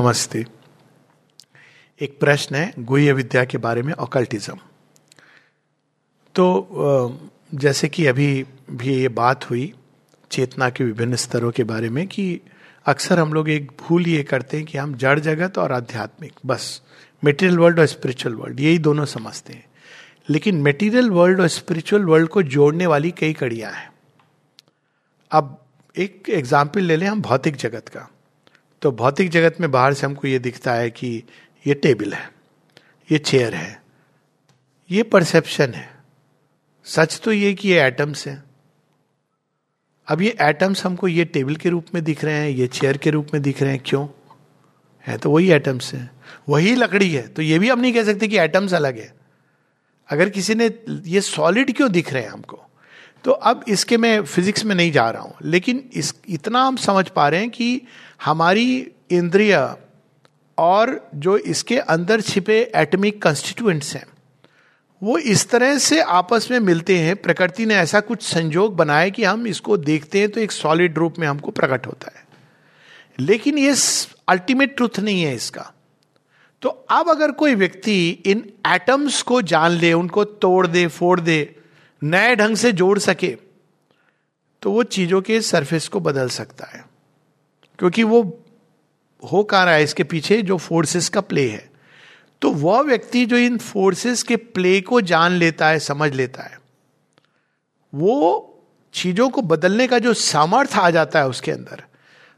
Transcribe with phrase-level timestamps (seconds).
[0.00, 0.44] नमस्ते।
[2.00, 4.56] एक प्रश्न है, गुह्य विद्या के बारे में ऑकल्टिज्म
[6.34, 9.72] तो जैसे कि अभी भी ये बात हुई,
[10.30, 12.40] चेतना के विभिन्न स्तरों के बारे में, कि
[12.86, 16.82] अक्सर हम लोग एक भूल ये करते हैं कि हम जड़ जगत और आध्यात्मिक, बस।
[17.22, 19.64] मेटेरियल वर्ल्ड और स्पिरिचुअल वर्ल्ड यही दोनों समझते हैं।
[20.28, 23.90] लेकिन मेटीरियल वर्ल्ड और स्पिरिचुअल वर्ल्ड को जोड़ने वाली कई कड़ियाँ हैं।
[25.30, 25.58] अब
[25.94, 28.08] एक एग्ज़ाम्पल ले लें हम भौतिक जगत का।
[28.82, 31.22] तो भौतिक जगत में बाहर से हमको ये दिखता है कि
[31.66, 32.30] ये टेबल है,
[33.10, 33.82] ये चेयर है,
[34.90, 35.88] ये परसेप्शन है।
[36.86, 38.42] सच तो ये कि ये एटम्स हैं।
[40.08, 43.10] अब ये एटम्स हमको ये टेबल के रूप में दिख रहे हैं, ये चेयर के
[43.10, 44.06] रूप में दिख रहे हैं, क्यों?
[45.06, 46.10] है तो वही एटम्स है।
[46.48, 49.12] वही लकड़ी है तो ये भी हम नहीं कह सकते कि एटम्स अलग है।
[50.08, 50.70] अगर किसी ने
[51.06, 52.64] ये सॉलिड क्यों दिख रहे हैं हमको?
[53.24, 57.08] तो अब इसके मैं फिजिक्स में नहीं जा रहा हूँ, लेकिन इस, इतना हम समझ
[57.08, 57.80] पा रहे हैं कि
[58.24, 59.76] हमारी इंद्रिय
[60.58, 64.06] और जो इसके अंदर छिपे एटमिक कंस्टिट्यूएंट्स हैं,
[65.02, 69.24] वो इस तरह से आपस में मिलते हैं। प्रकृति ने ऐसा कुछ संजोग बनाया कि
[69.24, 72.26] हम इसको देखते हैं तो एक सॉलिड रूप में हमको प्रकट होता है।
[73.18, 73.74] लेकिन ये
[74.28, 75.72] अल्टीमेट ट्रुथ नहीं है इसका।
[76.62, 81.54] तो अब अगर कोई व्यक्ति इन एटम्स को जान ले, उनको तोड़ दे, फोड़ दे
[82.02, 83.36] नए ढंग से जोड़ सके
[84.62, 86.84] तो वो चीज़ों के सरफेस को बदल सकता है।
[87.78, 88.22] क्योंकि वो
[89.22, 91.70] हो कहा रहा है, इसके पीछे जो फोर्सेस का प्ले है।
[92.42, 96.58] तो वह व्यक्ति जो इन फोर्सेस के प्ले को जान लेता है, समझ लेता है,
[97.92, 98.44] वो
[98.94, 101.82] चीज़ों को बदलने का जो सामर्थ्य आ जाता है उसके अंदर।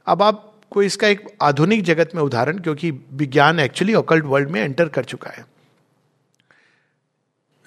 [0.07, 4.61] अब आप को इसका एक आधुनिक जगत में उदाहरण, क्योंकि विज्ञान एक्चुअली ओकल्ट वर्ल्ड में
[4.61, 5.45] एंटर कर चुका है।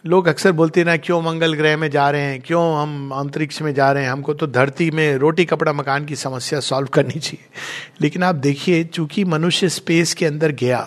[0.06, 2.40] लोग अक्सर बोलते हैं ना, क्यों मंगल ग्रह में जा रहे हैं?
[2.42, 4.12] क्यों हम अंतरिक्ष में जा रहे हैं?
[4.12, 7.46] हमको तो धरती में रोटी, कपड़ा, मकान की समस्या सॉल्व करनी चाहिए।
[8.02, 10.82] लेकिन आप देखिए, चूँकि मनुष्य स्पेस के अंदर गया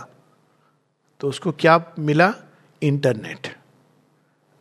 [1.20, 2.32] तो उसको क्या मिला?
[2.82, 3.48] इंटरनेट,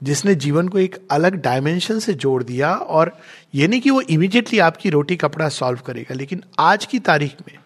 [0.02, 3.11] जिसने जीवन को एक अलग डायमेंशन से जोड़ दिया और
[3.55, 7.58] ये नहीं कि वो इमीडिएटली आपकी रोटी, कपड़ा सॉल्व करेगा, लेकिन आज की तारीख में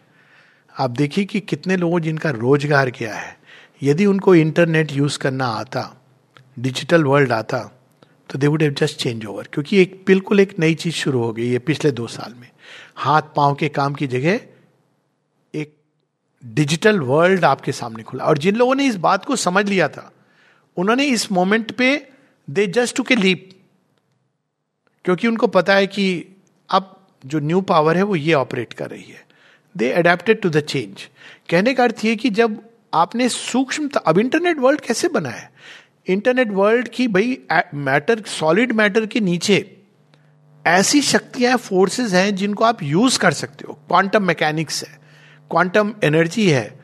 [0.76, 3.38] आप देखिए कि कितने लोगों जिनका रोज़गार क्या है,
[3.82, 5.96] यदि उनको इंटरनेट यूज़ करना आता
[6.60, 7.60] डिजिटल वर्ल्ड आता
[8.30, 11.32] तो they would have just change over क्योंकि एक बिल्कुल एक नई चीज़ शुरू हो
[11.34, 12.50] गई है पिछले दो साल में।
[12.96, 14.40] हाथ पाँव के काम की जगह
[15.56, 15.74] एक
[16.44, 20.12] डिजिटल वर्ल्ड आपके सामने खुला। और जिन लोगों ने इस बात को समझ लिया था,
[20.78, 22.10] उन्होंने इस मोमेंट पे
[22.50, 23.50] they just took leap
[25.06, 26.26] क्योंकि उनको पता है कि
[26.70, 26.96] अब
[27.26, 29.26] जो न्यू पावर है वो ये ऑपरेट कर रही है।
[29.76, 31.08] They adapted to the change
[31.50, 32.62] कहने का अर्थ ये कि जब
[32.94, 35.52] आपने सूक्ष्म अब इंटरनेट वर्ल्ड कैसे बना है?
[36.08, 37.38] इंटरनेट वर्ल्ड की भाई
[37.74, 39.76] मैटर, सॉलिड मैटर के नीचे
[40.66, 45.00] ऐसी शक्तियाँ, फोर्सेस हैं जिनको आप यूज़ कर सकते हो। क्वांटम मैकेनिक्स है,
[45.52, 46.80] क्वांटम एनर्जी है,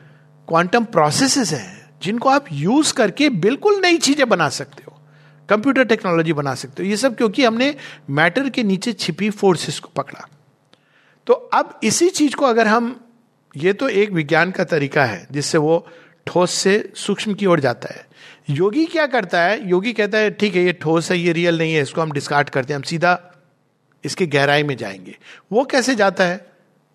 [0.48, 4.98] क्वांटम प्रोसेसेस हैं जिनको आप यूज़ करके बिल्कुल नई चीज़ें बना सकते हो,
[5.48, 7.74] कंप्यूटर टेक्नोलॉजी बना सकते हो। ये सब क्योंकि हमने
[8.10, 10.26] मैटर के नीचे छिपी फोर्सेस को पकड़ा।
[11.26, 13.00] तो अब इसी चीज़ को अगर हम,
[13.54, 15.86] ये तो एक विज्ञान का तरीका है, जिससे वो
[16.26, 18.05] ठोस से सूक्ष्म की ओर जाता है।
[18.50, 19.68] योगी क्या करता है?
[19.68, 22.48] योगी कहता है, ठीक है, ये ठोस है, ये रियल नहीं है, इसको हम डिस्कार्ड
[22.48, 23.18] करते हैं, हम सीधा
[24.04, 25.16] इसके गहराई में जाएँगे।
[25.52, 26.46] वो कैसे जाता है?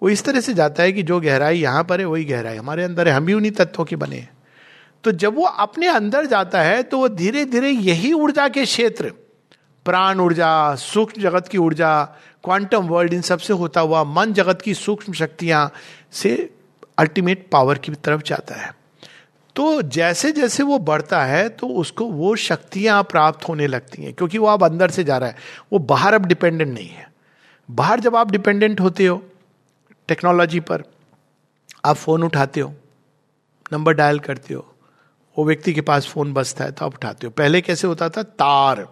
[0.03, 2.83] वो इस तरह से जाता है कि जो गहराई यहाँ पर है, वही गहराई हमारे
[2.83, 4.29] अंदर है, हम भी उन्हीं तत्वों के बने हैं।
[5.03, 9.13] तो जब वो अपने अंदर जाता है तो वो धीरे धीरे यही ऊर्जा के क्षेत्र,
[9.85, 12.03] प्राण ऊर्जा, सूक्ष्म जगत की ऊर्जा
[12.43, 15.71] क्वांटम वर्ल्ड इन सबसे होता हुआ मन जगत की सूक्ष्म शक्तियाँ
[16.11, 16.49] से
[16.97, 18.80] अल्टीमेट पावर की तरफ़ जाता है।
[19.55, 24.37] तो जैसे जैसे वो बढ़ता है तो उसको वो शक्तियाँ प्राप्त होने लगती हैं, क्योंकि
[24.37, 25.35] वो आप अंदर से जा रहा है।
[25.73, 27.09] वो बाहर अब डिपेंडेंट नहीं है।
[27.69, 29.21] बाहर जब आप डिपेंडेंट होते हो
[30.09, 30.83] टेक्नोलॉजी पर,
[31.85, 32.73] आप फ़ोन उठाते हो
[33.71, 34.65] नंबर डायल करते हो,
[35.37, 38.23] वो व्यक्ति के पास फ़ोन बसता है तो आप उठाते हो। पहले कैसे होता था?
[38.23, 38.87] तार।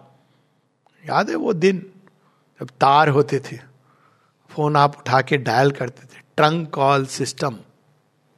[1.04, 1.78] याद है वो दिन,
[2.60, 3.56] जब तार होते थे
[4.50, 7.56] फ़ोन आप उठा के डायल करते थे ट्रंक कॉल सिस्टम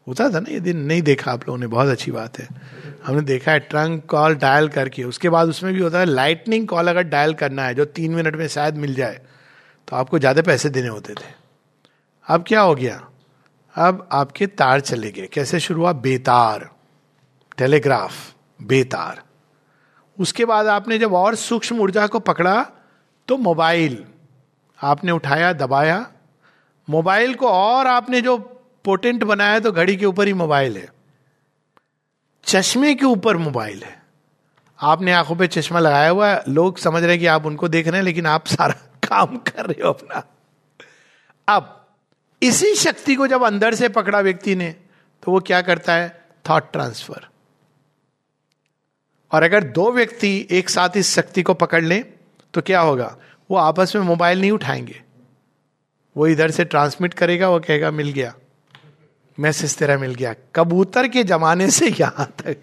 [0.07, 2.49] होता था ना ये दिन नहीं देखा आप लोगों ने, बहुत अच्छी बात है।
[3.07, 6.89] हमने देखा है ट्रंक कॉल डायल करके, उसके बाद उसमें भी होता है लाइटनिंग कॉल
[6.89, 9.21] अगर डायल करना है, जो तीन मिनट में शायद मिल जाए
[9.89, 11.31] तो आपको ज़्यादा पैसे देने होते थे।
[12.27, 13.01] अब क्या हो गया?
[13.75, 15.93] अब आपके तार चले गए। कैसे शुरू हुआ?
[15.95, 16.69] बेतार।
[17.59, 18.15] टेलीग्राफ
[18.61, 19.23] बेतार।
[20.19, 22.63] उसके बाद आपने जब और सूक्ष्म ऊर्जा को पकड़ा
[23.29, 24.05] तो मोबाइल
[24.79, 26.07] आपने उठाया, दबाया।
[26.89, 28.37] मोबाइल को और आपने जो
[28.85, 30.93] पोटेंट बनाया तो घड़ी के ऊपर ही मोबाइल है।
[32.45, 34.03] चश्मे के ऊपर मोबाइल है।
[34.81, 37.89] आपने आँखों पे चश्मा लगाया हुआ है, लोग समझ रहे हैं कि आप उनको देख
[37.89, 38.75] रहे हैं, लेकिन आप सारा
[39.05, 40.25] काम कर रहे हो अपना।
[41.49, 41.87] अब,
[42.43, 44.77] इसी शक्ति को जब अंदर से पकड़ा व्यक्ति ने
[45.23, 46.25] तो वो क्या करता है?
[46.51, 47.27] थॉट ट्रांसफ़र
[49.33, 52.05] और अगर दो व्यक्ति एक साथ इस शक्ति को पकड़ लें
[52.55, 53.17] तो क्या होगा?
[53.51, 55.03] वो आपस में मोबाइल नहीं उठाएँगे।
[56.17, 58.35] वो इधर से ट्रांसमिट करेगा, वो कहेगा, मिल गया।
[59.41, 62.57] मैसेज तेरा मिल गया। कबूतर के जमाने से यहाँ तक।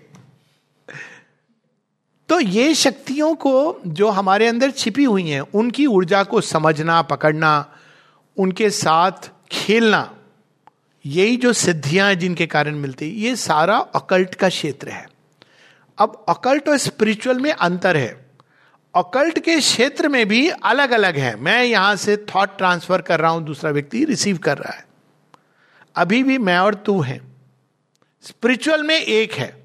[2.29, 7.73] तो ये शक्तियों को जो हमारे अंदर छिपी हुई हैं, उनकी ऊर्जा को समझना, पकड़ना,
[8.37, 10.15] उनके साथ खेलना,
[11.05, 15.07] यही जो सिद्धियाँ जिनके कारण मिलती ये सारा अकल्ट का क्षेत्र है।
[15.97, 18.29] अब अकल्ट और स्पिरिचुअल में अंतर है।
[18.95, 23.31] अकल्ट के क्षेत्र में भी अलग अलग है। मैं यहाँ से थॉट ट्रांसफ़र कर रहा
[23.31, 24.88] हूँ, दूसरा व्यक्ति रिसीव कर रहा है।
[25.95, 27.21] अभी भी मैं और तू हैं।
[28.21, 29.59] स्पिरिचुअल में एक है।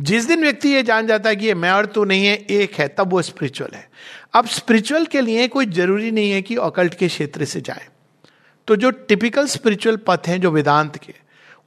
[0.00, 2.74] जिस दिन व्यक्ति ये जान जाता है कि ये मैं और तू नहीं है, एक
[2.74, 3.90] है, तब वो स्पिरिचुअल है।
[4.34, 7.88] अब स्पिरिचुअल के लिए कोई ज़रूरी नहीं है कि ऑकल्ट के क्षेत्र से जाए।
[8.66, 11.14] तो जो टिपिकल स्पिरिचुअल पथ हैं, जो वेदांत के,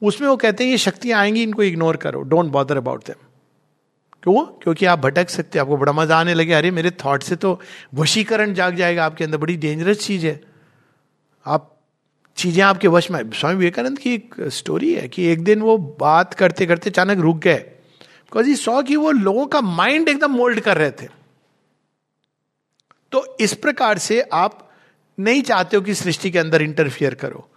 [0.04, 3.26] उसमें वो कहते हैं, ये शक्तियाँ आएँगी, इनको इग्नोर करो। डोंट बॉदर अबाउट देम
[4.24, 4.46] क्यों?
[4.46, 7.62] क्योंकि आप भटक सकते हैं, आपको बड़ा मज़ा आने लगे, अरे, मेरे थॉट से तो
[7.94, 10.42] वशीकरण जाग जाएगा, आपके अंदर बड़ी डेंजरस चीज़ है।
[11.46, 11.77] आप
[12.38, 16.34] चीज़ें आपके वश में। स्वामी विवेकानंद की एक स्टोरी है कि एक दिन वो बात
[16.34, 20.78] करते करते अचानक रुक गए। बिकॉज़ सौ कि वो लोगों का माइंड एकदम मोल्ड कर
[20.78, 21.08] रहे थे।
[23.12, 24.70] तो इस प्रकार से आप
[25.18, 27.48] नहीं चाहते हो कि सृष्टि के अंदर इंटरफियर करो।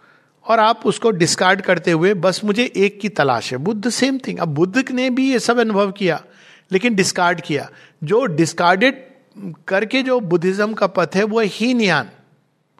[0.45, 4.39] और आप उसको डिस्कार्ड करते हुए बस मुझे एक की तलाश है। बुद्ध सेम थिंग
[4.39, 6.23] अब बुद्ध ने भी ये सब अनुभव किया,
[6.71, 7.69] लेकिन डिस्कार्ड किया।
[8.03, 9.03] जो डिस्कार्डेड
[9.67, 12.09] करके जो बुद्धिज्म का पथ है, वो ही न्यान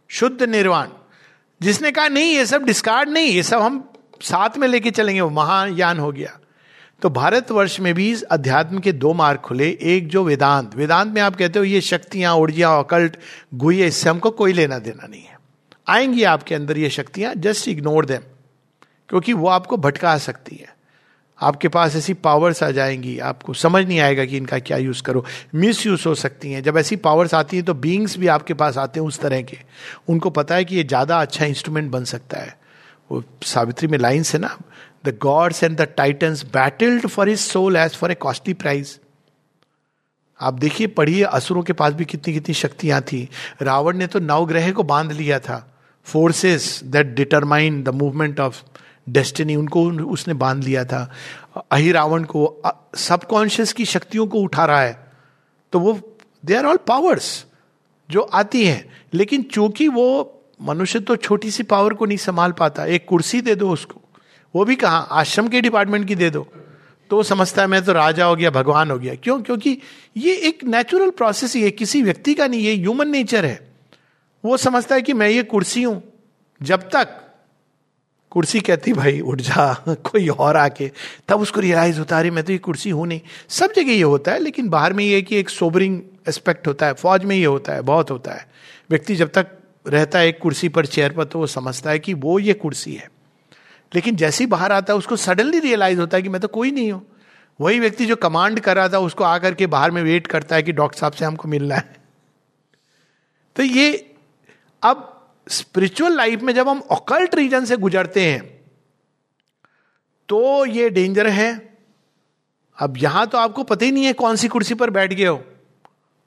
[0.10, 0.88] शुद्ध निर्वाण।
[1.62, 5.30] जिसने कहा, नहीं, ये सब डिस्कार्ड नहीं, ये सब हम साथ में लेके चलेंगे, वो
[5.30, 6.40] महायान हो गया.
[7.02, 11.36] तो भारतवर्ष में भी अध्यात्म के दो मार्ग खुले, एक जो वेदांत। वेदांत में आप
[11.36, 13.18] कहते हो, ये शक्तियाँ, ऊर्जा, अकल्ट,
[13.54, 15.40] गुहे इससे हमको कोई लेना देना नहीं है।
[15.88, 18.22] आएँगी आपके अंदर ये शक्तियाँ जस्ट इग्नोर देम
[19.10, 20.81] क्योंकि वो आपको भटका सकती है।
[21.42, 25.26] आपके पास ऐसी पावर्स आ जाएँगी, आपको समझ नहीं आएगा कि इनका क्या यूज़ करो।
[25.56, 28.78] मिस यूज़ हो सकती हैं। जब ऐसी पावर्स आती हैं तो बींग्स भी आपके पास
[28.78, 29.58] आते हैं उस तरह के।
[30.10, 32.58] उनको पता है कि ये ज़्यादा अच्छा इंस्ट्रूमेंट बन सकता है।
[33.12, 34.58] वो सावित्री में लाइन्स है ना।
[35.06, 39.00] The gods and the titans battled for his soul as for a costly prize
[40.40, 43.28] आप देखिए, पढ़िए, असुरों के पास भी कितनी कितनी शक्तियाँ थी।
[43.62, 45.58] रावण ने तो नवग्रह को बाँध लिया था।
[46.08, 48.62] Forces that determine the movement of
[49.12, 51.12] destiny उनको, उसने बाँध लिया था।
[51.72, 52.62] अहि रावण को
[52.96, 55.12] सबकॉन्शियस की शक्तियों को उठा रहा है।
[55.72, 57.46] तो वो दे आर ऑल पावर्स
[58.12, 62.86] जो आती हैं। लेकिन चूँकि वो मनुष्य तो छोटी सी पावर को नहीं संभाल पाता,
[62.86, 64.02] एक कुर्सी दे दो उसको।
[64.56, 64.98] वो भी कहा?
[64.98, 66.48] आश्रम के डिपार्टमेंट की दे दो।
[67.10, 69.42] तो वो समझता है, मैं तो राजा हो गया, भगवान हो गया। क्यों?
[69.42, 69.78] क्योंकि
[70.18, 73.74] ये एक नेचुरल प्रोसेस ही है, किसी व्यक्ति का नहीं, ये ह्यूमन नेचर है।
[74.46, 76.04] वो समझता है कि मैं ये कुर्सी हूँ,
[76.62, 77.21] जब तक
[78.32, 80.92] कुर्सी कहती, भाई, उठ जा, कोई और आके।
[81.28, 84.32] तब उसको रियलाइज़ होता है मैं तो ये कुर्सी हूँ नहीं। सब जगह ये होता
[84.32, 87.74] है, लेकिन बाहर में ये कि एक सोबरिंग एस्पेक्ट होता है। फौज में ये होता
[87.74, 88.48] है, बहुत होता है।
[88.90, 89.48] व्यक्ति जब तक
[89.88, 92.94] रहता है एक कुर्सी पर चेयर पर तो वो समझता है कि वो ये कुर्सी
[92.94, 93.12] है।
[93.96, 96.72] लेकिन जैसे ही बाहर आता है, उसको सडनली रियलाइज़ होता है कि मैं तो कोई
[96.72, 97.06] नहीं हूँ।
[97.62, 100.64] वही व्यक्ति जो कमांड कर रहा था, उसको आकर के बाहर में वेट करता है
[100.64, 101.96] कि डॉक्टर साहब से हमको मिलना है।
[103.56, 104.14] तो ये,
[104.84, 105.11] अब
[105.48, 108.42] स्पिरिचुअल लाइफ में जब हम ऑकल्ट रीजन से गुजरते हैं
[110.30, 111.52] तो ये डेंजर है।
[112.78, 115.44] अब यहाँ तो आपको पता ही नहीं है कौन सी कुर्सी पर बैठ गए हो।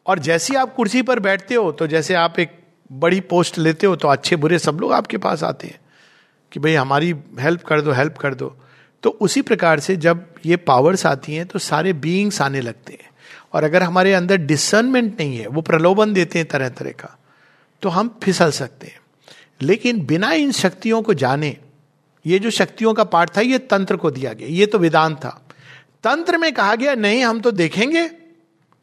[0.06, 2.59] और जैसे आप कुर्सी पर बैठते हो तो जैसे आप एक
[2.90, 5.80] बड़ी पोस्ट लेते हो तो अच्छे बुरे सब लोग आपके पास आते हैं
[6.52, 8.56] कि भाई हमारी हेल्प कर दो हेल्प कर दो।
[9.02, 13.11] तो उसी प्रकार से जब ये पावर्स आती हैं तो सारे बीइंग्स आने लगते हैं।
[13.52, 17.16] और अगर हमारे अंदर डिसर्नमेंट नहीं है, वो प्रलोभन देते हैं तरह तरह का
[17.83, 18.99] तो हम फिसल सकते हैं।
[19.62, 21.56] लेकिन बिना इन शक्तियों को जाने,
[22.26, 25.46] ये जो शक्तियों का पाठ था, ये तंत्र को दिया गया। ये तो वेदांत था।
[26.04, 28.11] तंत्र में कहा गया, नहीं, हम तो देखेंगे।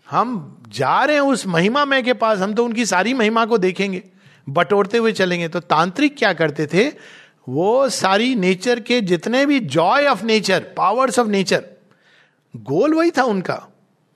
[0.09, 3.57] हम जा रहे हैं उस महिमा में के पास, हम तो उनकी सारी महिमा को
[3.57, 4.03] देखेंगे।
[4.49, 6.91] बटोरते हुए चलेंगे। तो तांत्रिक क्या करते थे?
[7.49, 11.65] वो सारी नेचर के जितने भी joy of nature powers of nature
[12.55, 13.67] goal वही था उनका।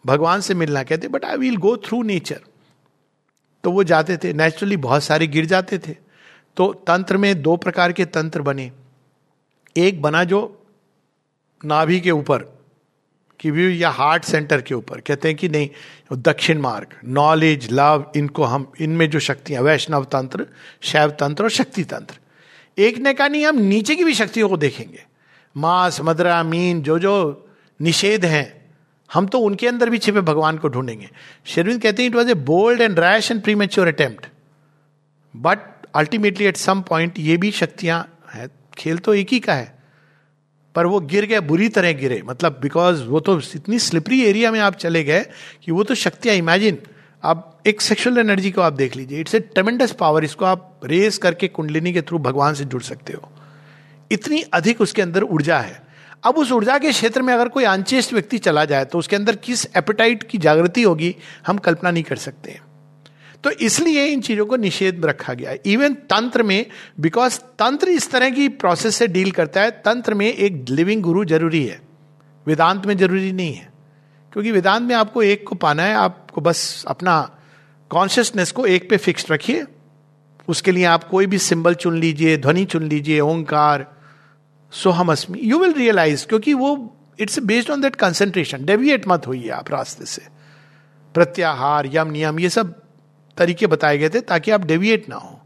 [0.06, 2.40] भगवान से मिलना कहते but I will go through nature
[3.64, 6.05] तो वो जाते थे। नेचुरली बहुत सारे गिर जाते थे।
[6.58, 8.72] तो तंत्र में दो प्रकार के तंत्र बने।
[9.78, 10.68] एक बना जो
[11.66, 12.56] नाभि के ऊपर,
[13.40, 15.70] कि व्यू या हार्ट सेंटर के ऊपर। कहते हैं कि नहीं
[16.14, 20.46] दक्षिण मार्ग। नॉलेज लव इनको हम, इनमें जो शक्तियाँ, वैष्णव तंत्र,
[20.82, 22.20] शैव तंत्र और शक्ति तंत्र।
[22.78, 25.04] एक ने कहा, नहीं, हम नीचे की भी शक्तियों को देखेंगे।
[25.58, 27.48] मांस, मदरा, मीन, जो जो
[27.82, 28.76] निषेध हैं,
[29.14, 31.10] हम तो उनके अंदर भी छिपे भगवान को ढूंढेंगे।
[31.46, 34.26] शेरविंद कहते हैं it was a bold and rash and premature attempt
[35.36, 35.60] but
[35.96, 38.00] ultimately at some point ये भी शक्तियाँ
[38.34, 39.74] हैं। खेल तो एक ही का है,
[40.76, 44.60] पर वो गिर गए, बुरी तरह गिरे। मतलब बिकॉज़ वो तो इतनी स्लिपरी एरिया में
[44.60, 45.26] आप चले गए
[45.64, 46.78] कि वो तो शक्तियाँ इमेजिन
[47.24, 51.18] आप एक सेक्सुअल एनर्जी को आप देख लीजिए। इट्स ए ट्रेमेंडस पावर इसको आप रेस
[51.18, 53.32] करके कुंडलिनी के थ्रू भगवान से जुड़ सकते हो।
[54.12, 55.82] इतनी अधिक उसके अंदर ऊर्जा है।
[56.24, 59.36] अब उस ऊर्जा के क्षेत्र में अगर कोई अनचेस्ट व्यक्ति चला जाए तो उसके अंदर
[59.38, 61.16] किस एपेटाइट की जागृति होगी,
[61.48, 62.60] हम कल्पना नहीं कर सकते।
[63.46, 66.66] तो इसलिए इन चीज़ों को निषेध रखा गया इवन तंत्र में
[67.00, 71.26] बिकॉज़ तंत्र इस तरह की प्रोसेस से डील करता है, तंत्र में एक लिविंग गुरु
[71.26, 71.82] ज़रूरी है।
[72.48, 73.74] वेदांत में ज़रूरी नहीं है।
[74.34, 77.40] क्योंकि वेदांत में आपको एक को पाना है, आपको बस अपना
[77.90, 79.66] कॉन्शियसनेस को एक पे फिक्स रखिए।
[80.48, 83.96] उसके लिए आप कोई भी सिंबल चुन लीजिए, ध्वनि चुन लीजिए, ओंकार
[84.72, 89.50] सोहम अस्मी यू विल रियलाइज़ क्योंकि वो it's based on that concentration deviate मत होइए
[89.50, 90.22] आप रास्ते से।
[91.14, 92.85] प्रत्याहार, यम, नियम, ये सब
[93.38, 95.40] तरीके बताए गए थे ताकि आप डेविएट ना हो।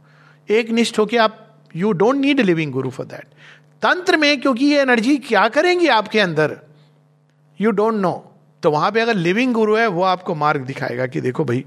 [0.49, 3.25] एक निष्ठ होके आप you don't need living guru for that
[3.83, 6.57] tantra में, क्योंकि ये एनर्जी क्या करेंगी आपके अंदर?
[7.59, 8.25] यू डोंट नो
[8.63, 11.63] तो वहाँ पे अगर लिविंग गुरु है, वो आपको मार्ग दिखाएगा कि देखो भाई,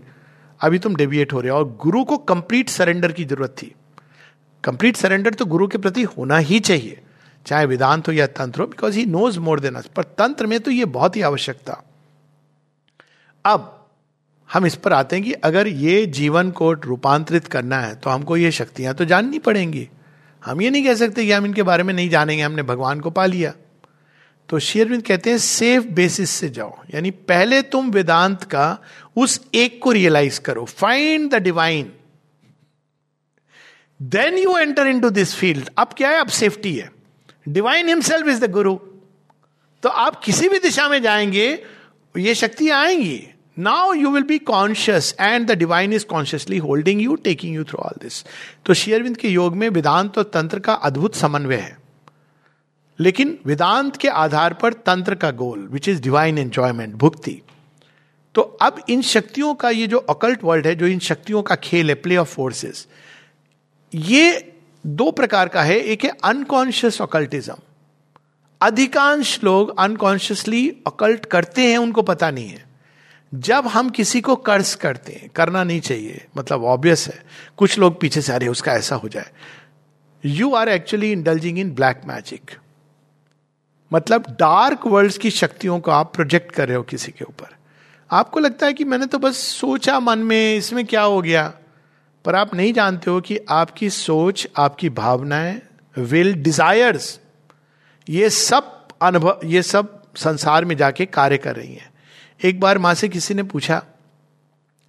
[0.61, 3.75] अभी तुम डेविएट हो रहे हो और गुरु को कंप्लीट सरेंडर की ज़रूरत थी।
[4.64, 7.00] कंप्लीट सरेंडर तो गुरु के प्रति होना ही चाहिए,
[7.47, 10.59] चाहे वेदांत हो या तंत्र हो because he knows more than us पर तंत्र में
[10.61, 11.83] तो ये बहुत ही आवश्यक था
[13.45, 13.81] अब
[14.52, 18.37] हम इस पर आते हैं कि अगर ये जीवन को रूपांतरित करना है तो हमको
[18.37, 19.88] ये शक्तियाँ तो जाननी पड़ेंगी।
[20.42, 23.11] हम ये नहीं कह सकते कि हम इनके बारे में नहीं जानेंगे, हमने भगवान को
[23.11, 23.52] पा लिया।
[24.49, 28.78] तो शेयरविंद कहते हैं सेफ़ बेसिस से जाओ। यानी पहले तुम वेदांत का
[29.16, 31.92] उस एक को रियलाइज़ करो। Find the divine
[34.00, 36.21] then you enter into this field अब क्या है?
[36.21, 36.90] अब सेफ्टी है।
[37.49, 38.75] डिवाइन हिमसेल्फ इज़ द गुरु
[39.82, 41.47] तो आप किसी भी दिशा में जाएँगे,
[42.14, 43.28] ये शक्तियाँ आएँगी।
[43.59, 47.78] Now you will be conscious and the divine is consciously holding you taking you through
[47.78, 48.25] all this
[48.66, 51.76] तो शेयरविंद के योग में वेदांत और तंत्र का अद्भुत समन्वय है।
[52.99, 57.40] लेकिन वेदांत के आधार पर तंत्र का goal which is divine enjoyment भुक्ति।
[58.35, 61.88] तो अब इन शक्तियों का ये जो अकल्ट वर्ल्ड है, जो इन शक्तियों का खेल
[61.88, 62.87] है प्ले ऑफ़ फोर्सेस
[63.94, 64.52] ये
[64.87, 67.54] दो प्रकार का है। एक है अनकॉन्शियस अकल्टिज्म
[68.61, 72.72] अधिकांश लोग अनकॉन्शियसली अकल्ट करते हैं, उनको पता नहीं है।
[73.34, 77.22] जब हम किसी को कर्ज करते हैं, करना नहीं चाहिए मतलब ऑब्वियस है,
[77.56, 79.30] कुछ लोग पीछे से आ रहे उसका ऐसा हो जाए।
[80.24, 82.50] You are actually indulging in black magic
[83.92, 87.56] मतलब डार्क वर्ल्ड की शक्तियों को आप प्रोजेक्ट कर रहे हो किसी के ऊपर।
[88.10, 91.52] आपको लगता है कि मैंने तो बस सोचा मन में, इसमें क्या हो गया?
[92.24, 95.60] पर आप नहीं जानते हो कि आपकी सोच, आपकी भावनाएँ
[95.98, 97.20] विल डिजायर्स
[98.08, 101.91] ये सब अनुभव, ये सब संसार में जाके कार्य कर रही हैं।
[102.42, 103.82] एक बार माँ से किसी ने पूछा,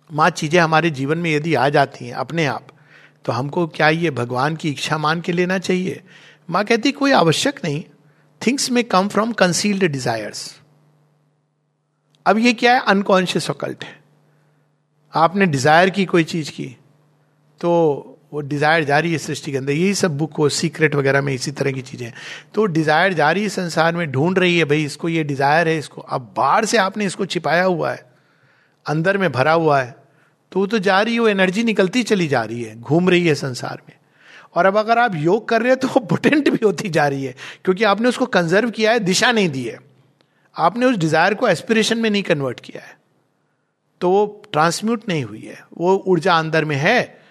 [0.10, 2.68] माँ, चीज़ें हमारे जीवन में यदि आ जाती हैं अपने आप
[3.26, 6.02] तो हमको क्या ये भगवान की इच्छा मान के लेना चाहिए?
[6.50, 7.84] माँ कहती, कोई आवश्यक नहीं।
[8.42, 10.60] थिंग्स में कम फ्रॉम कंसील्ड डिजायर्स
[12.26, 12.82] अब ये क्या है?
[12.82, 14.02] अनकॉन्शियस ऑकल्ट है।
[15.14, 16.68] आपने डिज़ायर की कोई चीज़ की
[17.62, 21.22] तो वो डिज़ायर जा रही है सृष्टि के अंदर, यही सब बुक हो सीक्रेट वगैरह
[21.22, 22.12] में इसी तरह की चीज़ें
[22.54, 25.78] तो डिज़ायर जा रही है संसार में, ढूंढ रही है, भाई, इसको ये डिज़ायर है,
[25.78, 28.06] इसको, अब बाहर से आपने इसको छिपाया हुआ है,
[28.86, 29.96] अंदर में भरा हुआ है
[30.52, 33.28] तो वो तो जा रही है, वो एनर्जी निकलती चली जा रही है, घूम रही
[33.28, 33.96] है संसार में।
[34.56, 37.24] और अब अगर आप योग कर रहे हैं तो वो पोटेंट भी होती जा रही
[37.26, 37.36] है,
[37.66, 39.80] क्योंकि आपने उसको कंजर्व किया है, दिशा नहीं दी है।
[40.56, 42.98] आपने उस डिज़ायर को एस्पिरेशन में नहीं कन्वर्ट किया है।
[44.02, 47.23] तो वो ट्रांसम्यूट नहीं हुई है, वो ऊर्जा अंदर में है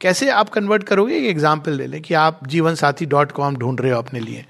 [0.00, 1.16] कैसे आप कन्वर्ट करोगे?
[1.16, 4.44] एक एग्ज़ाम्पल ले लें कि आप जीवन साथी डॉट कॉम ढूंढ रहे हो अपने लिए।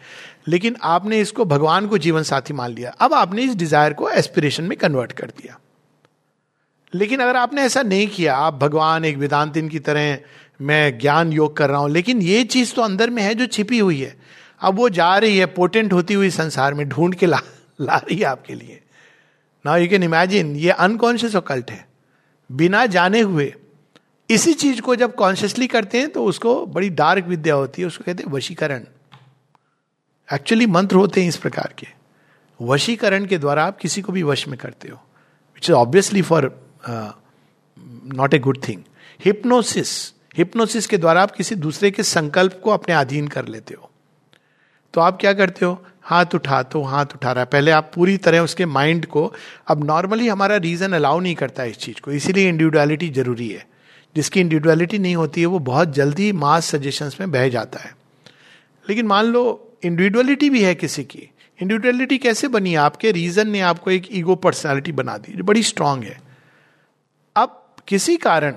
[0.49, 4.65] लेकिन आपने इसको भगवान को जीवन साथी मान लिया। अब आपने इस डिज़ायर को एस्पिरेशन
[4.65, 5.59] में कन्वर्ट कर दिया।
[6.93, 10.19] लेकिन अगर आपने ऐसा नहीं किया, आप भगवान, एक वेदांतिन की तरह
[10.61, 13.79] मैं ज्ञान योग कर रहा हूँ, लेकिन ये चीज़ तो अंदर में है जो छिपी
[13.79, 14.17] हुई है।
[14.61, 17.41] अब वो जा रही है पोटेंट होती हुई संसार में ढूंढ के ला
[17.81, 18.81] ला रही है आपके लिए।
[19.65, 21.85] नाउ यू कैन इमेजिन ये अनकॉन्शियस ऑकल्ट है।
[22.50, 23.53] बिना जाने हुए
[24.30, 28.04] इसी चीज़ को जब कॉन्शियसली करते हैं तो उसको बड़ी डार्क विद्या होती है, उसको
[28.04, 28.85] कहते हैं वशीकरण।
[30.28, 31.87] एक्चुअली मंत्र होते हैं इस प्रकार के।
[32.61, 36.50] वशीकरण के द्वारा आप किसी को भी वश में करते हो which is obviously for
[38.14, 38.83] not a good thing
[39.25, 39.92] hypnosis
[40.38, 43.90] hypnosis के द्वारा आप किसी दूसरे के संकल्प को अपने अधीन कर लेते हो।
[44.95, 45.85] तो आप क्या करते हो?
[46.02, 49.33] हाथ उठा तो हाथ उठा रहा है। पहले आप पूरी तरह उसके माइंड को,
[49.68, 53.66] अब नॉर्मली हमारा रीजन अलाउ नहीं करता इस चीज़ को, इसीलिए इंडिविजुअलिटी ज़रूरी है।
[54.16, 57.96] जिसकी इंडिविजुअलिटी नहीं होती है, वो बहुत जल्दी मास सजेशंस में बह जाता है।
[58.88, 61.30] लेकिन मान लो, इंडिविजुअलिटी भी है किसी की।
[61.62, 62.75] इंडिविजुअलिटी कैसे बनी?
[62.75, 66.20] आपके रीजन ने आपको एक ईगो पर्सनालिटी बना दी, जो बड़ी स्ट्रांग है।
[67.37, 68.54] अब किसी कारण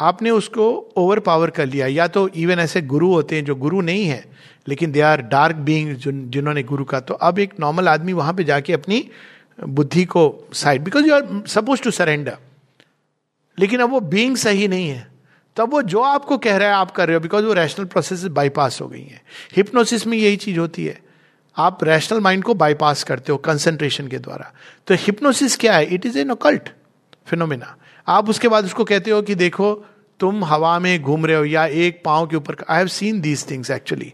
[0.00, 3.80] आपने उसको ओवर पावर कर लिया, या तो इवन ऐसे गुरु होते हैं जो गुरु
[3.80, 4.24] नहीं है,
[4.68, 5.94] लेकिन दे आर डार्क बींग
[6.30, 9.10] जिन्होंने गुरु का तो अब एक नॉर्मल आदमी वहाँ पे जाके अपनी
[9.64, 12.36] बुद्धि को side because you are suppose to surrender
[13.60, 15.10] लेकिन अब वो बींग सही नहीं है।
[15.56, 18.24] तब वो जो आपको कह रहा है, आप कर रहे हो बिकॉज़ वो रैशनल प्रोसेस
[18.24, 19.22] बाईपास हो गई है।
[19.56, 20.98] हिप्नोसिस में यही चीज़ होती है।
[21.56, 24.52] आप रैशनल माइंड को बाईपास करते हो कंसंट्रेशन के द्वारा।
[24.86, 25.84] तो हिप्नोसिस क्या है?
[25.84, 26.68] It is an occult
[27.26, 27.76] phenomena
[28.08, 29.84] आप उसके बाद उसको कहते हो कि देखो,
[30.20, 33.50] तुम हवा में घूम रहे हो या एक पाँव के ऊपर I have seen these
[33.50, 34.12] things actually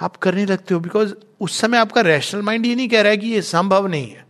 [0.00, 3.16] आप करने लगते हो बिकॉज़ उस समय आपका रैशनल माइंड ये नहीं कह रहा है
[3.16, 4.24] कि ये संभव नहीं है।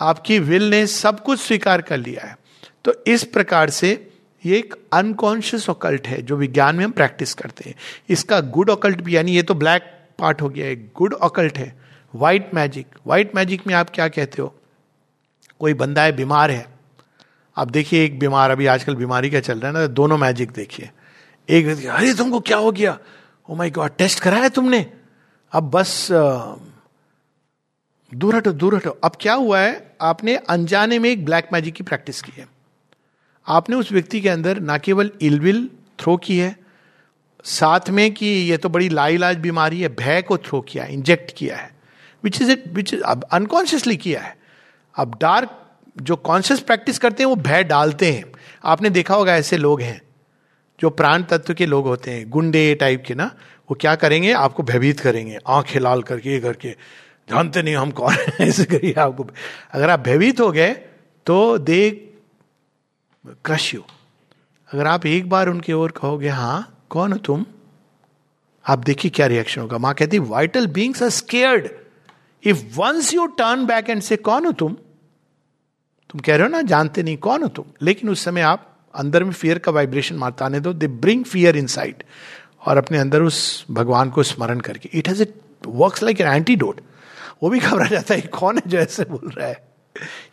[0.00, 2.36] आपकी विल ने सब कुछ स्वीकार कर लिया है।
[2.84, 4.10] तो इस प्रकार से
[4.46, 7.76] ये एक अनकॉन्शियस ऑकल्ट है, जो विज्ञान में हम प्रैक्टिस करते हैं।
[8.08, 9.82] इसका गुड ऑकल्ट भी, यानी ये तो ब्लैक
[10.18, 11.78] पार्ट हो गया है गुड ऑकल्ट है।
[12.14, 14.54] व्हाइट मैजिक व्हाइट मैजिक में आप क्या कहते हो?
[15.60, 16.66] कोई बंदा है, बीमार है।
[17.56, 20.90] आप देखिए, एक बीमार, अभी आजकल बीमारी का चल रहा है ना दोनों मैजिक देखिए।
[21.48, 22.98] एक अरे, तुमको क्या हो गया?
[23.48, 24.92] ओ माय गॉड टेस्ट कराया तुमने?
[25.52, 26.08] अब बस
[28.14, 29.96] दूर हटो दूर हटो। अब क्या हुआ है?
[30.00, 32.57] आपने अनजाने में एक ब्लैक मैजिक की प्रैक्टिस की है।
[33.48, 36.56] आपने उस व्यक्ति के अंदर ना केवल इलविल थ्रो की है,
[37.44, 41.34] साथ में कि ये तो बड़ी लाइलाज बीमारी है, भय को थ्रो किया है, इंजेक्ट
[41.36, 41.70] किया है
[42.24, 44.36] which is it which is अब अनकॉन्शियसली किया है।
[44.96, 45.64] अब डार्क
[46.02, 48.24] जो कॉन्शियस प्रैक्टिस करते हैं, वो भय डालते हैं।
[48.64, 50.02] आपने देखा होगा ऐसे लोग हैं,
[50.80, 53.34] जो प्राण तत्व के लोग होते हैं, गुंडे टाइप के ना,
[53.70, 56.70] वो क्या करेंगे, आपको भयभीत करेंगे, आँखें लाल करके, ये करके,
[57.30, 59.26] जानते नहीं हम कौन ऐसे करिए आपको
[59.72, 60.70] अगर आप भयभीत हो गए
[61.26, 62.07] तो दे
[63.44, 63.82] क्रश यू।
[64.70, 67.44] अगर आप एक बार उनकी ओर कहोगे हाँ कौन हो तुम?
[68.64, 71.68] आप देखिए क्या रिएक्शन होगा। माँ कहती vital beings are scared
[72.44, 74.76] if once you turn back and say कौन हो तुम
[76.10, 77.64] तुम कह रहे हो ना, जानते नहीं, कौन हो तुम?
[77.82, 81.56] लेकिन उस समय आप अंदर में फियर का वाइब्रेशन मारता आने दो। दे ब्रिंग फियर
[81.56, 81.66] इन
[82.66, 85.34] और अपने अंदर उस भगवान को स्मरण करके। It has it
[85.66, 86.80] work like an antidote
[87.42, 89.66] वो भी घबरा जाता है, कौन है जो ऐसे बोल रहा है?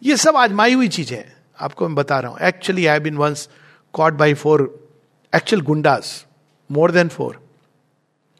[0.03, 1.23] ये सब आजमाई हुई चीज़ें
[1.59, 3.49] आपको मैं बता रहा हूँ। Actually I been once
[3.93, 4.87] caught by four
[5.33, 6.25] actual goondas
[6.69, 7.41] more than four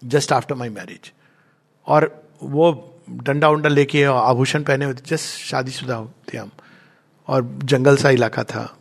[0.04, 1.12] just after my marriage
[1.88, 2.12] और
[2.44, 2.72] वो
[3.10, 6.52] डंडा उंडा लेके आभूषण पहने हुए जस्ट शादीशुदा होते हम।
[7.28, 8.78] और जंगल सा इलाका था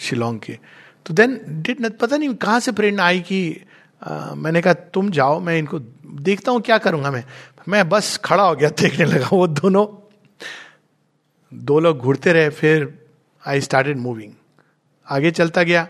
[0.00, 0.58] शिलोंग के।
[1.06, 3.60] तो देन डिट न पता नहीं कहाँ से प्रेरणा आई कि
[4.02, 7.24] आ, मैंने कहा तुम जाओ मैं इनको देखता हूँ क्या करूँगा मैं?
[7.68, 9.86] मैं बस खड़ा हो गया देखने लगा वो दोनों
[11.52, 12.99] दो लोग घूरते रहे फिर
[13.44, 14.32] आई स्टार्टेड मूविंग
[15.06, 15.88] आगे चलता गया।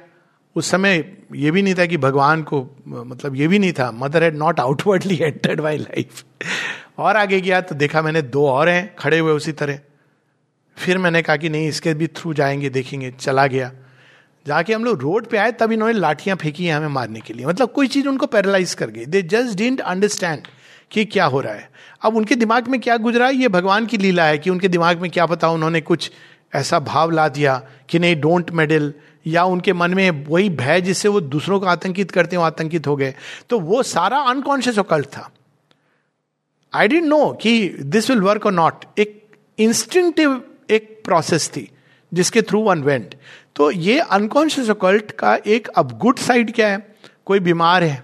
[0.57, 4.23] उस समय ये भी नहीं था कि भगवान को मतलब ये भी नहीं था। Mother
[4.23, 6.25] had not outwardly entered my life
[6.99, 9.79] और आगे गया तो देखा मैंने दो और हैं, खड़े हुए उसी तरह।
[10.77, 13.73] फिर मैंने कहा कि नहीं, इसके भी थ्रू जाएँगे, देखेंगे। चला गया।
[14.47, 17.47] जाके हम लोग रोड पे आए, तब इन्होंने लाठियाँ फेंकी हैं हमें मारने के लिए।
[17.47, 20.47] मतलब कोई चीज़ उनको पैरालाइज कर गई। दे जस्ट डिंट अंडरस्टैंड
[20.91, 21.71] कि क्या हो रहा है।
[22.03, 23.27] अब उनके दिमाग में क्या गुजरा?
[23.27, 26.11] है ये भगवान की लीला है कि उनके दिमाग में क्या पता उन्होंने कुछ
[26.53, 27.57] ऐसा भाव ला दिया
[27.89, 28.93] कि नहीं डोंट मेडल
[29.27, 32.97] या उनके मन में वही भय जिससे वो दूसरों को आतंकित करते हो आतंकित हो
[32.97, 33.15] गए।
[33.49, 35.31] तो वो सारा अनकॉन्शियस ओकल्ट था।
[36.73, 41.69] आई डेंट नो कि दिस विल वर्क और नॉट एक इंस्टिंक्टिव एक प्रोसेस थी
[42.13, 43.15] जिसके थ्रू वन वेंट
[43.57, 46.95] तो ये अनकॉन्शियस ओकल्ट का एक अब गुड साइड क्या है?
[47.27, 48.03] कोई बीमार है?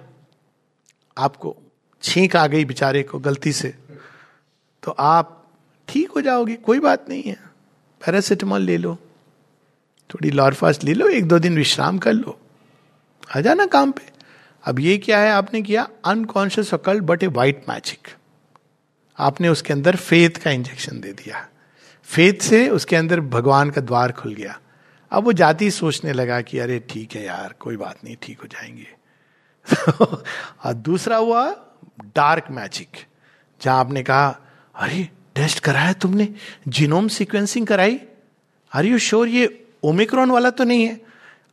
[1.17, 1.57] आपको
[2.03, 3.75] छींक आ गई बेचारे को गलती से।
[4.83, 5.45] तो आप
[5.89, 7.46] ठीक हो जाओगे, कोई बात नहीं है।
[8.05, 8.99] पैरासिटामोल ले लो।
[10.11, 12.41] थोड़ी लॉरफास्ट ले लो, एक दो दिन विश्राम कर लो।
[13.37, 14.03] आ जाना काम पे।
[14.65, 18.09] अब ये क्या है, आपने किया unconscious occult but a white magic
[19.19, 21.49] आपने उसके अंदर फेथ का इंजेक्शन दे दिया।
[22.05, 24.61] फेथ से उसके अंदर भगवान का द्वार खुल गया।
[25.11, 28.47] अब वो जाति सोचने लगा कि अरे ठीक है यार, कोई बात नहीं, ठीक हो
[28.47, 28.89] जाएँगे।
[30.65, 31.51] और दूसरा हुआ
[32.05, 32.89] डार्क मैजिक
[33.61, 34.39] जहाँ आपने कहा,
[34.75, 36.29] अरे टेस्ट कराया तुमने?
[36.69, 37.99] जीनोम सीक्वेंसिंग कराई?
[38.73, 41.01] आर यू श्योर ये ओमिक्रॉन वाला तो नहीं है?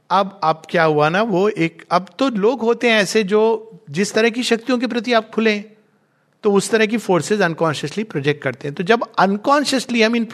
[0.10, 3.42] अब अब क्या हुआ ना, वो एक, अब तो लोग होते हैं ऐसे जो
[3.90, 5.60] जिस तरह की शक्तियों के प्रति आप खुले
[6.44, 10.26] तो उस तरह की फोर्सेस अनकॉन्शियसली प्रोजेक्ट करते हैं। तो जब अनकॉन्शियसली हम इन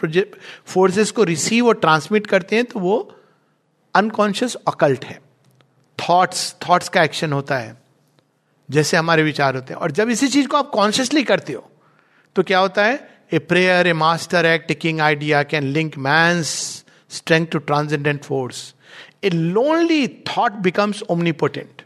[0.66, 2.96] फोर्सेस को रिसीव और ट्रांसमिट करते हैं तो वो
[3.94, 5.20] अनकॉन्शियस अकल्ट है।
[5.98, 7.76] थॉट्स थॉट्स का एक्शन होता है,
[8.68, 11.70] जैसे हमारे विचार होते हैं। और जब इसी चीज़ को आप कॉन्शियसली करते हो
[12.36, 13.08] तो क्या होता है?
[13.32, 18.74] A prayer a master act king idea can link man's strength to transcendent force
[19.24, 21.82] a lonely thought becomes omnipotent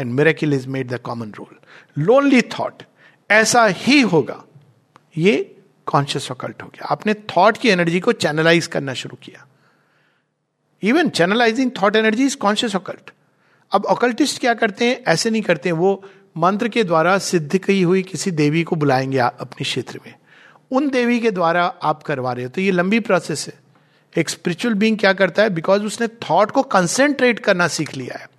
[0.00, 1.56] and miracle is made the common rule
[2.02, 2.82] lonely thought
[3.30, 4.42] ऐसा ही होगा।
[5.16, 9.46] ये कॉन्शियस ऑकल्ट हो गया। आपने थॉट की energy को channelise करना शुरू किया।
[10.82, 13.10] Even channelising thought energy is conscious occult
[13.72, 15.02] अब ऑकल्टिस्ट क्या करते हैं?
[15.08, 16.04] ऐसे नहीं करते हैं। वो
[16.38, 20.14] मंत्र के द्वारा सिद्ध की हुई किसी देवी को बुलाएँगे आप अपने क्षेत्र में।
[20.70, 23.54] उन देवी के द्वारा आप करवा रहे हो। तो ये लंबी प्रोसेस है।
[24.18, 25.50] एक स्पिरिचुअल बींग क्या करता है?
[25.50, 28.30] बिकॉज़ उसने थॉट को कंसेंट्रेट करना सीख लिया है।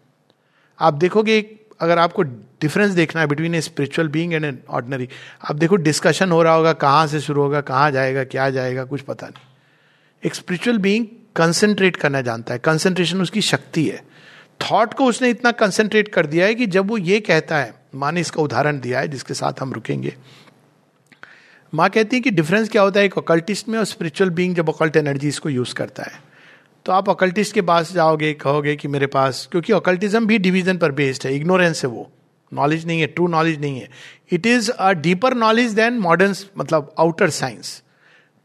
[0.79, 5.09] आप देखोगे अगर आपको डिफरेंस देखना है between a spiritual being and an ordinary
[5.49, 9.01] आप देखो डिस्कशन हो रहा होगा, कहाँ से शुरू होगा, कहाँ जाएगा, क्या जाएगा, कुछ
[9.01, 9.43] पता नहीं।
[10.25, 14.03] एक स्पिरिचुअल बींग कंसेंट्रेट करना जानता है। कंसेंट्रेशन उसकी शक्ति है।
[14.71, 18.11] थॉट को उसने इतना कंसेंट्रेट कर दिया है कि जब वो ये कहता है माँ
[18.11, 20.15] ने इसका उदाहरण दिया है, जिसके साथ हम रुकेंगे।
[21.73, 23.05] माँ कहती है कि डिफरेंस क्या होता है?
[23.05, 26.29] एक अकल्टिस्ट में और स्पिरिचुअल बींग जब अकल्ट एनर्जीज को यूज़ करता है।
[26.85, 30.91] तो आप अकल्टिस्ट के पास जाओगे, कहोगे कि मेरे पास, क्योंकि अकल्टिज्म भी डिवीज़न पर
[30.91, 32.11] बेस्ड है इग्नोरेंस है वो।
[32.53, 33.89] नॉलेज नहीं है ट्रू नॉलेज नहीं है।
[34.31, 37.83] It is a deeper knowledge than modern मतलब आउटर साइंस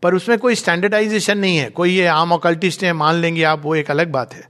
[0.02, 3.74] पर उसमें कोई स्टैंडर्डाइजेशन नहीं है। कोई ये, आम ऑकल्टिस्ट है, मान लेंगे आप, वो
[3.74, 4.48] एक अलग बात है।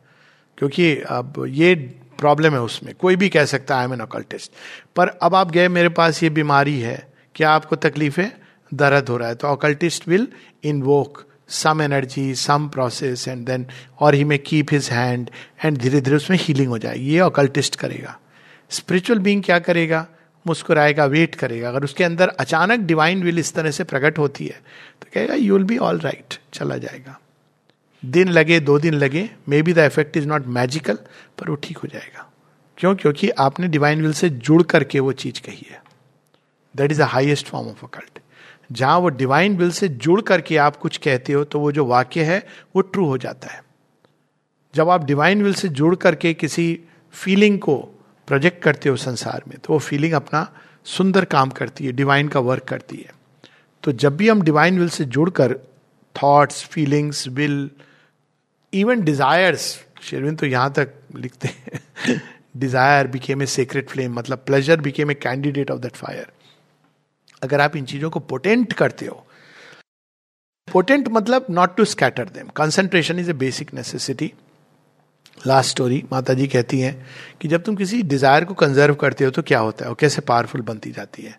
[0.58, 4.52] क्योंकि अब ये प्रॉब्लम है उसमें। कोई भी कह सकता है आई एम एन ऑकल्टिस्ट
[4.96, 6.96] पर अब आप गए, मेरे पास ये बीमारी है।
[7.34, 8.20] क्या आपको तकलीफ़?
[8.20, 8.32] है
[8.74, 10.26] दर्द हो रहा है। तो occultist will
[10.64, 13.66] invoke some energy some process and then
[14.00, 15.30] और he may keep his hand
[15.64, 18.18] and धीरे धीरे उसमें हीलिंग हो जाएगी। ये ऑकल्टिस्ट करेगा।
[18.70, 20.06] स्पिरिचुअल बींग क्या करेगा?
[20.46, 24.60] मुस्कुराएगा वेट करेगा। अगर उसके अंदर अचानक डिवाइन विल इस तरह से प्रकट होती है
[25.02, 27.18] तो कहेगा you will be all right चला जाएगा।
[28.04, 29.28] दिन लगे, दो दिन लगे
[29.62, 30.98] maybe the effect is not magical
[31.38, 32.30] पर वो ठीक हो जाएगा।
[32.78, 32.94] क्यों?
[32.94, 35.82] क्योंकि आपने डिवाइन विल से जुड़ करके वो चीज़ कही है।
[36.74, 38.18] That is the highest form of occult
[38.72, 42.22] जहाँ वो डिवाइन विल से जुड़ करके आप कुछ कहते हो तो वो जो वाक्य
[42.22, 43.62] है, वो ट्रू हो जाता है।
[44.74, 46.80] जब आप डिवाइन विल से जुड़ करके किसी
[47.14, 47.76] फीलिंग को
[48.28, 50.48] प्रोजेक्ट करते हो संसार में तो वो फीलिंग अपना
[50.84, 53.12] सुंदर काम करती है डिवाइन का वर्क करती है।
[53.82, 55.54] तो जब भी हम डिवाइन विल से जुड़कर
[56.14, 57.70] thoughts feelings will
[58.74, 59.66] even desires
[60.02, 62.20] Sherwin तो यहाँ तक लिखते हैं।
[62.56, 66.26] Desire became a secret flame मतलब pleasure became a candidate of that fire
[67.42, 69.26] अगर आप इन चीज़ों को पोटेंट करते हो
[70.68, 74.32] पोटेंट मतलब not to scatter them concentration is a basic necessity
[75.46, 76.94] last story Mata ji कहती हैं
[77.40, 79.88] कि जब तुम किसी डिज़ायर को कंजर्व करते हो तो क्या होता है?
[79.88, 81.38] वो कैसे पावरफुल बनती जाती है?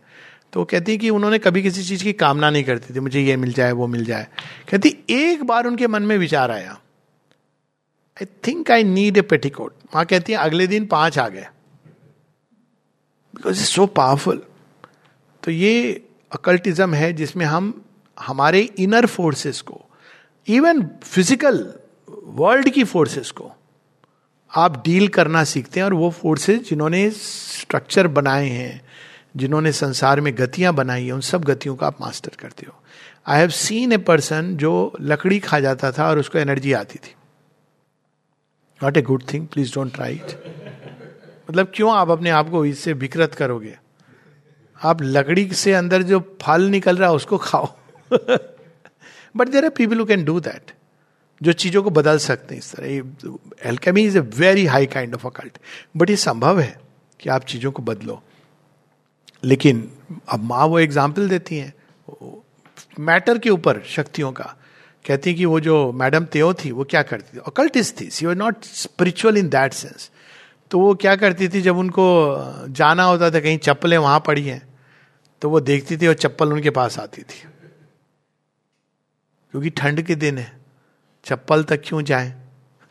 [0.53, 3.21] तो वो कहती है कि उन्होंने कभी किसी चीज़ की कामना नहीं करती थी। मुझे
[3.21, 4.27] ये मिल जाए, वो मिल जाए।
[4.71, 6.77] कहती, एक बार उनके मन में विचार आया
[8.17, 11.47] I think I need a petticoat माँ कहती है अगले दिन पाँच आ गए
[13.33, 14.41] बिकॉज़ इज़ सो पावरफुल
[15.43, 17.83] तो ये अकल्टिज्म है जिसमें हम,
[18.17, 19.81] हमारे इनर फोर्सेस को
[20.47, 21.73] इवन फ़िज़िकल
[22.37, 23.51] वर्ल्ड की फोर्सेस को,
[24.51, 28.81] आप डील करना सीखते हैं और वो फोर्सेस जिन्होंने स्ट्रक्चर बनाए हैं,
[29.35, 32.73] जिन्होंने संसार में गतियाँ बनाई हैं, उन सब गतियों का आप मास्टर करते हो।
[33.27, 37.15] I have seen a person जो लकड़ी खा जाता था और उसको एनर्जी आती थी।
[38.81, 40.37] Not a good thing please don't try it
[41.49, 43.75] मतलब क्यों आप अपने आप को इससे विकृत करोगे?
[44.79, 47.67] आप लकड़ी से अंदर जो फल निकल रहा है, उसको खाओ।
[49.35, 50.71] But there are people who can do that
[51.41, 55.27] जो चीज़ों को बदल सकते हैं इस तरह। Alchemy is a very high kind of
[55.27, 55.57] occult
[55.97, 56.79] but ये संभव है
[57.19, 58.21] कि आप चीज़ों को बदलो।
[59.43, 59.89] लेकिन
[60.29, 61.73] अब माँ वो एग्ज़ाम्पल देती हैं।
[62.99, 64.55] मैटर के ऊपर, शक्तियों का।
[65.05, 67.41] कहती कि वो जो मैडम तेओ थी वो क्या करती थी?
[67.47, 68.09] अकल्टिस्ट थी.
[68.09, 70.09] She was not spiritual in that sense
[70.71, 71.61] तो वो क्या करती थी?
[71.61, 72.05] जब उनको
[72.69, 74.61] जाना होता था कहीं चप्पलें वहाँ पड़ी हैं
[75.41, 77.41] तो वो देखती थी और चप्पल उनके पास आती थी।
[79.53, 80.51] क्योंकि ठंड के दिन है
[81.25, 82.33] चप्पल तक क्यों जाए?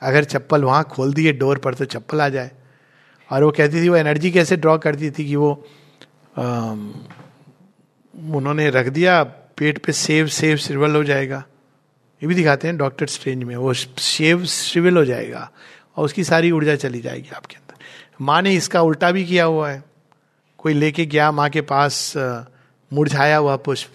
[0.02, 2.50] अगर चप्पल वहाँ खोल दिए डोर पर तो चप्पल आ जाए।
[3.30, 5.52] और वो कहती थी वो एनर्जी कैसे ड्रॉ करती थी कि वो
[6.38, 6.42] आ,
[8.34, 9.22] उन्होंने रख दिया
[9.58, 11.42] पेट पे सेव सेव सिरवल हो जाएगा।
[12.22, 15.50] ये भी दिखाते हैं डॉक्टर स्ट्रेंज में। वो शेव श्रिवल हो जाएगा
[15.96, 17.84] और उसकी सारी ऊर्जा चली जाएगी आपके अंदर।
[18.20, 19.82] माँ ने इसका उल्टा भी किया हुआ है।
[20.58, 22.12] कोई लेके गया माँ के पास
[22.90, 23.92] मुरझाया हुआ पुष्प।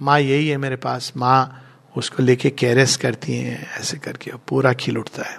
[0.00, 4.98] माँ यही है मेरे पास। माँ उसको लेके कैरेस करती हैं ऐसे करके पूरा खिल
[4.98, 5.38] उठता है।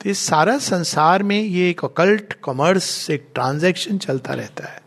[0.00, 4.80] तो इस सारा संसार में ये एक अकल्ट कॉमर्स एक ट्रांजैक्शन चलता रहता है।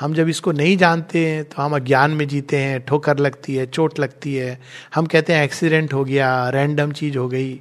[0.00, 3.66] हम जब इसको नहीं जानते हैं तो हम अज्ञान में जीते हैं, ठोकर लगती है,
[3.66, 4.60] चोट लगती है।
[4.94, 7.60] हम कहते हैं एक्सीडेंट हो गया रैंडम चीज़ हो गई।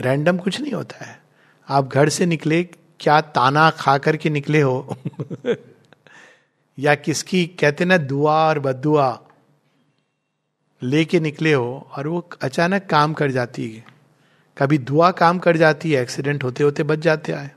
[0.00, 1.22] रैंडम कुछ नहीं होता है।
[1.68, 2.62] आप घर से निकले,
[3.00, 4.96] क्या ताना खा करके निकले हो?
[6.78, 9.20] या किसकी, कहते ना, दुआ और बदुआ
[10.82, 13.84] लेके निकले हो, और वो अचानक काम कर जाती है।
[14.58, 17.50] कभी दुआ काम कर जाती है एक्सीडेंट होते होते बच जाते आए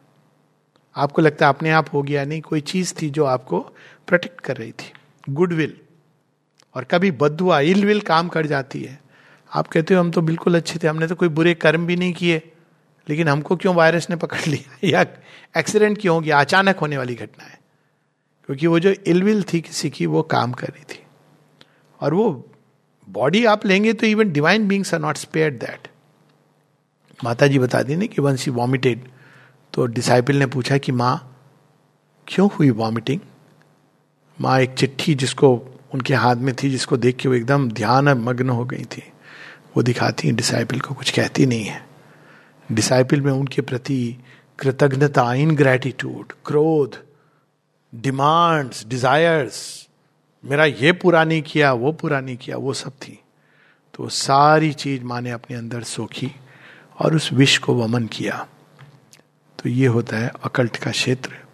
[0.96, 3.74] आपको लगता है, अपने आप हो गया। नहीं, कोई चीज़ थी जो आपको
[4.08, 4.94] प्रोटेक्ट कर रही थी।
[5.30, 5.78] गुडविल
[6.76, 9.02] और कभी बदुआ इल विल काम कर जाती है।
[9.54, 12.14] आप कहते हो, हम तो बिल्कुल अच्छे थे, हमने तो कोई बुरे कर्म भी नहीं
[12.14, 12.52] किए,
[13.10, 14.78] लेकिन हमको क्यों वायरस ने पकड़ लिया?
[14.84, 15.06] या
[15.58, 17.60] एक्सीडेंट क्यों हो गया अचानक होने वाली घटना है।
[18.46, 21.04] क्योंकि वो जो इलविल थी किसी की, वो काम कर रही थी।
[22.00, 22.52] और वो
[23.10, 25.88] बॉडी आप लेंगे तो even divine beings are not spared that
[27.24, 29.08] माता जी बता दी ना कि वन सी वॉमिटेड
[29.74, 31.44] तो डिसाइपल ने पूछा कि, माँ,
[32.28, 33.20] क्यों हुई वॉमिटिंग
[34.42, 38.50] माँ एक चिट्ठी जिसको उनके हाथ में थी, जिसको देख के वो एकदम ध्यान मग्न
[38.50, 39.04] हो गई थी।
[39.78, 41.88] वो दिखाती डिसाइपल को कुछ कहती नहीं है।
[42.72, 44.18] डिसाइपल में उनके प्रति
[44.60, 47.04] कृतज्ञता, इन ग्रेटिट्यूड, क्रोध,
[47.96, 49.88] डिमांड्स, डिजायर्स,
[50.46, 53.20] मेरा ये पूरा नहीं किया, वो पूरा नहीं किया, वो सब थी।
[53.94, 56.32] तो सारी चीज़ माँ ने अपने अंदर सोखी
[57.00, 58.48] और उस विष को वमन किया।
[59.60, 61.45] तो ये होता है अकल्ट का क्षेत्र।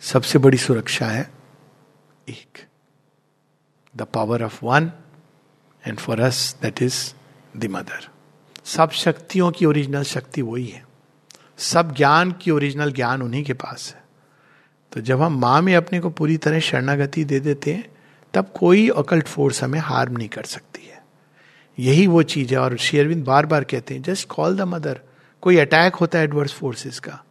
[0.00, 1.30] सबसे बड़ी सुरक्षा है
[2.28, 2.58] एक
[3.96, 4.92] the power of one
[5.86, 7.14] and for us that is
[7.58, 8.08] the mother
[8.64, 10.86] सब शक्तियों की ओरिजिनल शक्ति वही है।
[11.58, 14.04] सब ज्ञान की ओरिजिनल ज्ञान उन्हीं के पास है।
[14.92, 17.90] तो जब हम माँ में अपने को पूरी तरह शरणागति दे देते हैं,
[18.34, 21.04] तब कोई अकल्ट फोर्स हमें हार्म नहीं कर सकती है।
[21.78, 25.00] यही वो चीज़ है, और शेयरविंद बार बार कहते हैं जस्ट कॉल द मदर
[25.40, 27.24] कोई अटैक होता है एडवर्स फोर्सेस का।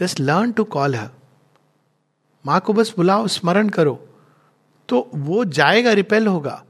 [0.00, 1.10] Just learn to call her
[2.46, 3.94] माँ को बस बुलाओ, स्मरण करो।
[4.88, 6.64] तो वो जाएगा रिपेल होगा।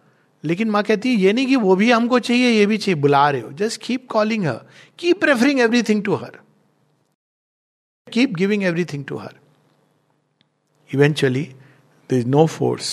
[0.45, 3.31] लेकिन माँ कहती है, ये नहीं कि वो भी हमको चाहिए, ये भी चाहिए। बुला
[3.31, 4.61] रहे हो। Just keep calling her
[4.99, 6.39] keep preferring everything to her
[8.13, 9.35] keep giving everything to her
[10.95, 11.43] eventually
[12.11, 12.91] the is no force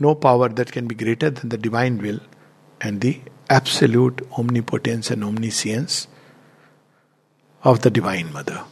[0.00, 2.20] no power that can be greater than the divine will
[2.86, 3.14] and the
[3.52, 4.22] absolute
[4.60, 6.08] omnipotence and omniscience
[7.66, 8.64] of the divine mother